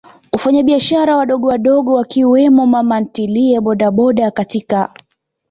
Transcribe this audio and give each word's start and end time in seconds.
wafanyabiashara 0.31 1.11
wadogowadogo 1.17 1.93
Wakiwemo 1.93 2.65
mamantilie 2.67 3.59
bodaboda 3.61 4.31
katika 4.31 4.93